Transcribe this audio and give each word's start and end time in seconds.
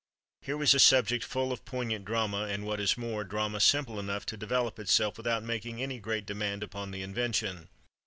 Here 0.41 0.57
was 0.57 0.73
a 0.73 0.79
subject 0.79 1.23
full 1.23 1.51
of 1.51 1.63
poignant 1.63 2.05
drama, 2.05 2.45
and 2.45 2.65
what 2.65 2.79
is 2.79 2.97
more, 2.97 3.23
drama 3.23 3.59
simple 3.59 3.99
enough 3.99 4.25
to 4.25 4.35
develop 4.35 4.79
itself 4.79 5.15
without 5.15 5.43
making 5.43 5.79
any 5.79 5.99
great 5.99 6.25
demand 6.25 6.63
upon 6.63 6.89
the 6.89 7.03
invention. 7.03 7.69